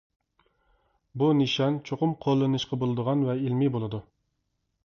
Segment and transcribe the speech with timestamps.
[1.23, 4.05] بۇ نىشان چوقۇم قوللىنىشقا بولىدىغان ۋە ئىلمىي بولىدۇ.